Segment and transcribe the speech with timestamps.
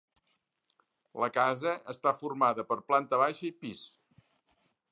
[1.23, 3.85] La casa està formada per planta baixa i pis.